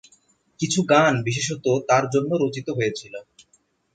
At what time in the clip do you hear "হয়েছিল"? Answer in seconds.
2.69-3.13